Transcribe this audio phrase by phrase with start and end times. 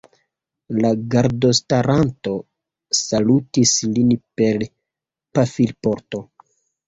[0.83, 2.31] La gardostaranto
[3.01, 4.65] salutis lin per
[5.39, 6.23] pafilporto.